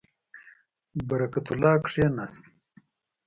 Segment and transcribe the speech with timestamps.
[1.07, 2.43] برکت الله کښېنست.